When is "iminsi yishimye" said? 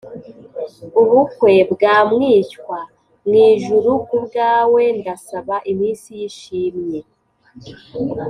5.71-6.99